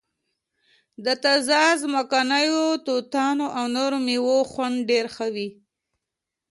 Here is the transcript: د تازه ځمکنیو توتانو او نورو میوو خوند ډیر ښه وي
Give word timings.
د 1.05 1.07
تازه 1.23 1.61
ځمکنیو 1.81 2.63
توتانو 2.87 3.45
او 3.57 3.65
نورو 3.75 3.97
میوو 4.05 4.47
خوند 4.51 4.75
ډیر 4.89 5.05
ښه 5.15 5.27
وي 5.35 5.49